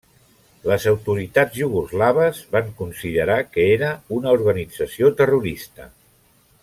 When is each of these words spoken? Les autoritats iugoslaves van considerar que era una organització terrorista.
Les 0.69 0.85
autoritats 0.91 1.59
iugoslaves 1.59 2.39
van 2.55 2.71
considerar 2.79 3.37
que 3.53 3.67
era 3.75 3.93
una 4.21 4.35
organització 4.39 5.13
terrorista. 5.21 5.87